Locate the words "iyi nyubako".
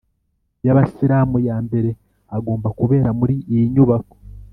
3.51-4.15